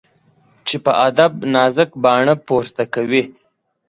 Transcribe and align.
چي 0.67 0.75
په 0.83 0.91
ادب 1.07 1.31
نازک 1.53 1.89
باڼه 2.03 2.35
پورته 2.47 2.83
کوي 2.93 3.23